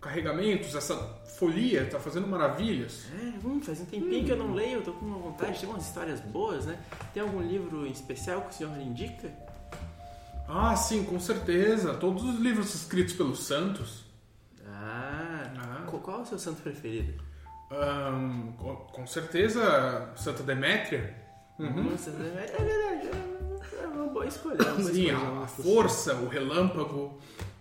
[0.00, 0.96] carregamentos, essa
[1.38, 3.04] folia tá fazendo maravilhas.
[3.20, 5.68] É, hum, faz um tempinho que eu não leio, eu tô com uma vontade, tem
[5.68, 6.78] umas histórias boas, né?
[7.12, 9.30] Tem algum livro em especial que o senhor indica?
[10.48, 11.94] Ah, sim, com certeza.
[11.94, 14.09] Todos os livros escritos pelos santos.
[14.82, 15.86] Ah, Ah.
[15.86, 17.22] Qual, é o seu santo preferido?
[17.70, 21.14] Ahn, com, com certeza, Santa Demétria.
[21.58, 21.90] Uhum.
[21.90, 23.10] Nossa, é é verdade,
[23.82, 24.56] é uma boa escolha.
[24.62, 25.16] é uma Sim, escolha.
[25.40, 27.18] a, a força, o relâmpago,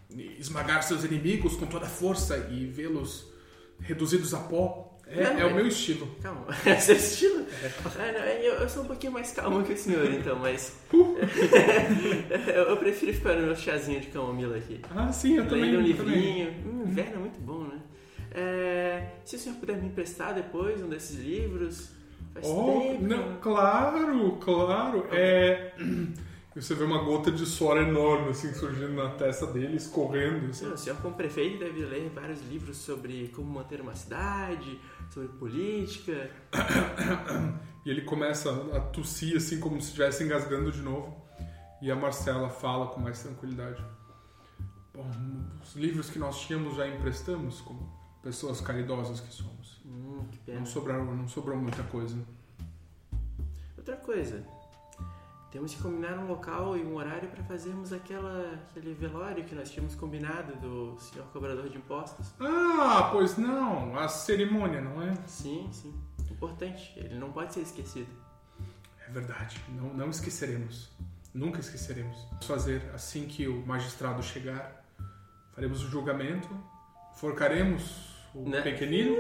[0.10, 3.28] esmagar seus inimigos com toda a força e vê-los
[3.82, 4.89] reduzidos a pó.
[5.12, 6.08] É, Não, é o é- meu estilo.
[6.22, 7.46] Calma, é seu estilo?
[7.98, 10.78] Ah, não, eu, eu sou um pouquinho mais calmo que o senhor, então, mas.
[12.48, 14.82] eu, eu prefiro ficar no meu chazinho de camomila aqui.
[14.96, 15.72] Ah, sim, eu também.
[15.72, 16.16] Lendo um eu também.
[16.16, 16.54] livrinho.
[16.66, 17.80] Hum, inverno é muito bom, né?
[18.32, 21.90] É, se o senhor puder me emprestar depois um desses livros.
[22.34, 23.04] Faz Oh, tempo.
[23.04, 25.08] não, claro, claro.
[25.12, 25.74] É.
[26.56, 30.48] Você vê uma gota de suor enorme assim surgindo na testa dele, escorrendo.
[30.50, 30.66] assim.
[30.68, 34.78] O senhor, como prefeito, deve ler vários livros sobre como manter uma cidade,
[35.10, 36.30] sobre política.
[37.86, 41.16] E ele começa a tossir assim como se estivesse engasgando de novo.
[41.82, 43.82] E a Marcela fala com mais tranquilidade.
[44.94, 45.10] Bom,
[45.64, 47.90] os livros que nós tínhamos já emprestamos, como
[48.22, 49.82] pessoas caridosas que somos.
[49.86, 50.60] Hum, que pena.
[50.60, 52.18] Não sobrou, não sobrou muita coisa.
[53.78, 54.46] Outra coisa.
[55.52, 59.72] Temos que combinar um local e um horário para fazermos aquela, aquele velório que nós
[59.72, 62.28] tínhamos combinado do senhor cobrador de impostos.
[62.40, 65.16] Ah, pois não, a cerimônia, não é?
[65.26, 65.94] Sim, sim.
[66.30, 66.94] Importante.
[66.96, 68.08] Ele não pode ser esquecido.
[69.08, 70.88] É verdade, não, não esqueceremos.
[71.34, 72.16] Nunca esqueceremos.
[72.30, 74.86] Vamos fazer assim que o magistrado chegar.
[75.56, 76.48] Faremos o julgamento,
[77.16, 78.62] forcaremos o Né?
[78.62, 79.18] pequenino.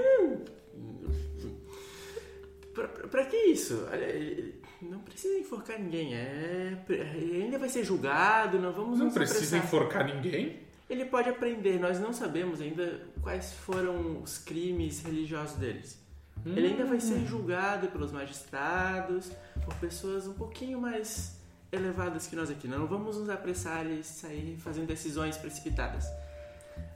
[2.73, 3.85] Pra, pra, pra que isso?
[3.91, 6.13] Olha, ele- não precisa enforcar ninguém.
[6.13, 6.77] É,
[7.15, 9.63] ele ainda vai ser julgado, não vamos Não nos precisa apressar.
[9.65, 10.59] enforcar ninguém.
[10.89, 15.99] Ele pode aprender, nós não sabemos ainda quais foram os crimes religiosos deles.
[16.45, 17.01] Ele ainda vai Hum.
[17.01, 19.29] ser julgado pelos magistrados,
[19.65, 21.37] por pessoas um pouquinho mais
[21.71, 22.67] elevadas que nós aqui.
[22.67, 26.05] Não vamos nos apressar e sair fazendo decisões precipitadas.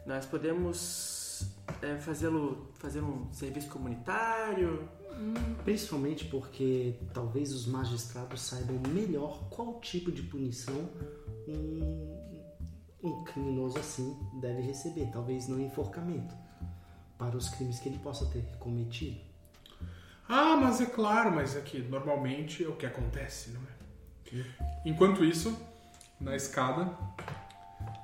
[0.05, 1.22] Nós podemos
[1.83, 4.87] é, fazê-lo fazer um serviço comunitário.
[5.63, 10.89] Principalmente porque talvez os magistrados saibam melhor qual tipo de punição
[11.47, 12.33] um,
[13.03, 15.11] um criminoso assim deve receber.
[15.11, 16.33] Talvez não enforcamento,
[17.17, 19.21] para os crimes que ele possa ter cometido.
[20.27, 23.73] Ah, mas é claro, mas é que normalmente é o que acontece, não é?
[24.83, 25.55] Enquanto isso,
[26.19, 26.97] na escada,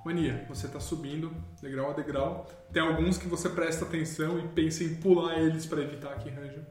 [0.06, 1.32] Mania, você tá subindo
[1.62, 2.48] degrau a degrau.
[2.72, 6.66] Tem alguns que você presta atenção e pensa em pular eles para evitar que ranjam.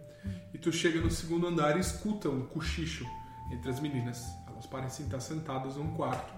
[0.52, 3.04] E tu chega no segundo andar e escuta um cochicho
[3.52, 4.26] entre as meninas.
[4.48, 6.32] Elas parecem estar sentadas num quarto,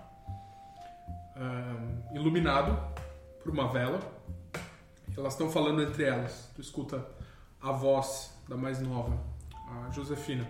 [1.36, 2.76] ahn, iluminado
[3.42, 4.00] por uma vela.
[5.16, 6.50] Elas estão falando entre elas.
[6.54, 7.06] Tu escuta
[7.60, 9.18] a voz da mais nova,
[9.68, 10.46] a Josefina.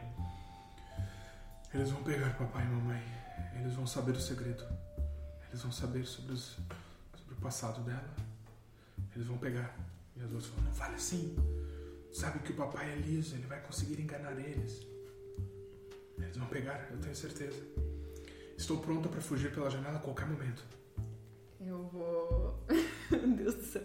[1.72, 3.03] Eles vão pegar papai e mamãe.
[3.61, 4.64] Eles vão saber o segredo.
[5.50, 6.56] Eles vão saber sobre, os-
[7.16, 8.08] sobre o passado dela.
[9.14, 9.76] Eles vão pegar.
[10.16, 11.36] E as outras falam, não fale assim.
[12.12, 14.86] Sabe que o papai é liso, ele vai conseguir enganar eles.
[16.18, 17.60] Eles vão pegar, eu tenho certeza.
[18.56, 20.62] Estou pronta para fugir pela janela a qualquer momento.
[21.60, 22.58] Eu vou.
[23.10, 23.82] Meu Deus do céu.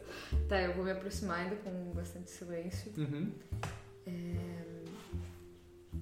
[0.47, 2.91] Tá, eu vou me aproximar ainda com bastante silêncio.
[2.97, 3.32] Uhum.
[4.06, 4.84] É...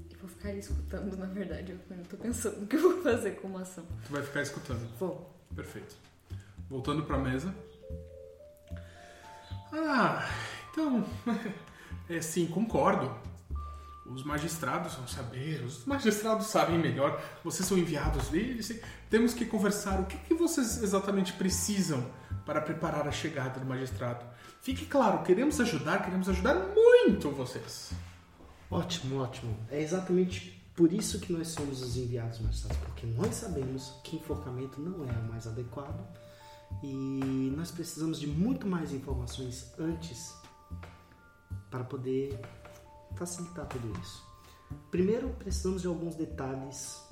[0.10, 1.72] E vou ficar aí escutando, na verdade.
[1.72, 3.86] Eu ainda tô pensando no que eu vou fazer com uma ação.
[4.06, 4.88] Tu vai ficar escutando.
[4.98, 5.33] Vou.
[5.56, 5.96] Perfeito.
[6.70, 7.54] Voltando para a mesa.
[9.72, 10.30] Ah,
[10.72, 11.06] então.
[12.10, 13.16] É sim, concordo.
[14.06, 17.22] Os magistrados vão saber, os magistrados sabem melhor.
[17.44, 18.78] Vocês são enviados deles.
[19.10, 20.02] Temos que conversar.
[20.02, 22.06] O que, que vocês exatamente precisam
[22.46, 24.26] para preparar a chegada do magistrado?
[24.62, 27.92] Fique claro, queremos ajudar, queremos ajudar muito vocês.
[28.70, 29.58] Ótimo, ótimo.
[29.72, 34.82] É exatamente por isso que nós somos os enviados magistrados, porque nós sabemos que enforcamento
[34.82, 36.04] não é o mais adequado
[36.82, 40.36] e nós precisamos de muito mais informações antes
[41.70, 42.40] para poder
[43.16, 44.24] facilitar tudo isso.
[44.90, 47.08] Primeiro, precisamos de alguns detalhes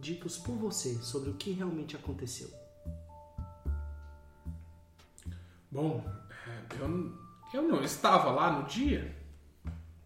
[0.00, 2.48] ditos por você sobre o que realmente aconteceu.
[5.70, 6.02] Bom,
[6.46, 7.14] é, eu,
[7.52, 9.14] eu não estava lá no dia.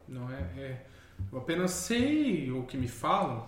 [0.09, 0.92] Não é, é-
[1.31, 3.47] Eu apenas sei o que me falam.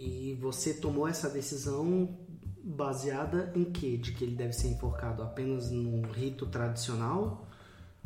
[0.00, 2.16] E você tomou essa decisão
[2.62, 3.96] baseada em quê?
[3.96, 7.46] De que ele deve ser enforcado apenas num rito tradicional?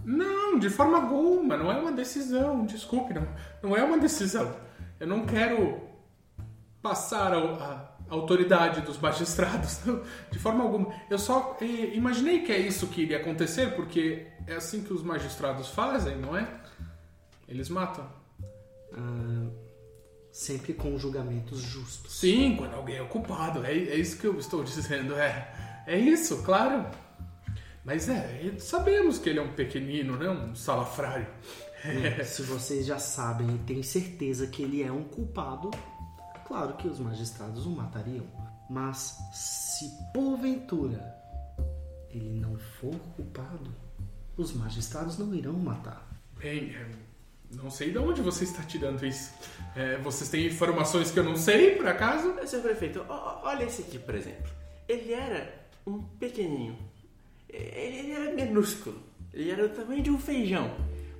[0.04, 1.56] Não, de forma alguma.
[1.56, 2.64] Não é uma decisão.
[2.64, 3.26] Desculpe, não,
[3.62, 4.54] não é uma decisão.
[4.98, 5.80] Eu não quero
[6.80, 9.80] passar a, a autoridade dos magistrados.
[10.30, 10.94] De forma alguma.
[11.10, 11.56] Eu só
[11.92, 16.36] imaginei que é isso que iria acontecer, porque é assim que os magistrados fazem, não
[16.36, 16.46] é?
[17.48, 18.08] Eles matam.
[18.92, 19.50] Ah,
[20.30, 22.12] sempre com julgamentos justos.
[22.12, 23.64] Sim, quando alguém é culpado.
[23.64, 25.14] É, é isso que eu estou dizendo.
[25.14, 26.86] É, é isso, claro.
[27.84, 30.28] Mas é, sabemos que ele é um pequenino, né?
[30.28, 31.26] Um salafrário.
[32.24, 35.68] Se vocês já sabem e têm certeza que ele é um culpado,
[36.52, 38.26] claro que os magistrados o matariam.
[38.68, 41.16] Mas se porventura
[42.10, 43.74] ele não for culpado,
[44.36, 46.06] os magistrados não irão matar.
[46.38, 46.86] Bem, é,
[47.56, 49.32] não sei de onde você está tirando isso.
[49.74, 52.34] É, vocês têm informações que eu não sei, por acaso?
[52.46, 54.52] Senhor prefeito, olha esse aqui, por exemplo.
[54.86, 56.76] Ele era um pequenininho.
[57.48, 59.00] Ele, ele era minúsculo.
[59.32, 60.70] Ele era do tamanho de um feijão.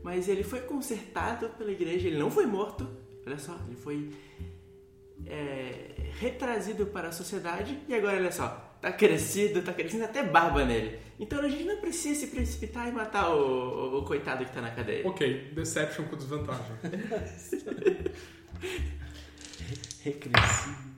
[0.02, 2.06] Mas ele foi consertado pela igreja.
[2.06, 2.86] Ele não foi morto.
[3.26, 4.10] Olha só, ele foi
[5.32, 5.90] é,
[6.20, 7.78] retrazido para a sociedade.
[7.88, 8.48] E agora, olha só,
[8.80, 10.98] tá crescido, tá crescendo até barba nele.
[11.18, 14.60] Então a gente não precisa se precipitar e matar o, o- o coitado que tá
[14.60, 15.06] na cadeia.
[15.08, 16.76] Ok, Deception com desvantagem.
[20.02, 20.92] Recrescido.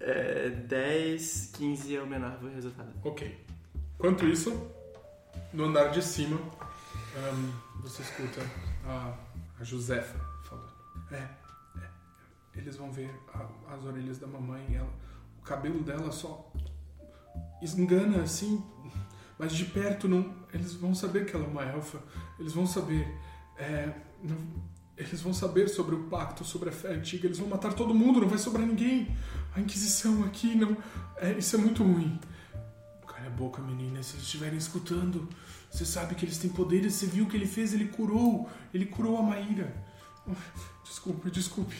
[0.00, 2.92] É, 10, 15 é o menor o resultado.
[3.04, 3.36] Ok.
[3.94, 4.70] Enquanto isso,
[5.52, 6.38] no andar de cima,
[7.16, 7.50] ahn,
[7.82, 8.40] você escuta
[8.84, 9.14] a,
[9.60, 10.72] a Josefa falando.
[11.12, 11.28] É, é,
[12.58, 14.92] eles vão ver a- as orelhas da mamãe, ela,
[15.40, 16.52] o cabelo dela só
[17.76, 18.62] engana assim,
[19.38, 20.34] mas de perto não.
[20.52, 21.98] Eles vão saber que ela é uma elfa,
[22.38, 23.06] eles vão saber.
[23.60, 27.72] é, não- eles vão saber sobre o pacto, sobre a fé antiga, eles vão matar
[27.72, 29.16] todo mundo, não vai sobrar ninguém.
[29.54, 30.76] A Inquisição aqui não.
[31.16, 32.20] é, isso é muito ruim.
[33.04, 34.00] Cala a boca, menina.
[34.02, 35.28] Se eles estiverem escutando,
[35.70, 36.94] você sabe que eles têm poderes.
[36.94, 37.72] Você viu o que ele fez?
[37.74, 38.48] Ele curou.
[38.72, 39.74] Ele curou a Maíra.
[40.84, 41.74] Desculpe, desculpe.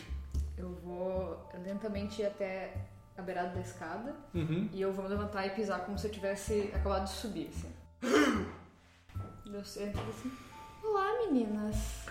[0.58, 2.74] Eu vou lentamente ir até
[3.16, 4.68] a beirada da escada Uhum.
[4.72, 7.72] e eu vou levantar e pisar como se eu tivesse acabado de subir, assim.
[9.50, 10.30] Deu certo, assim.
[10.84, 12.06] Olá, meninas.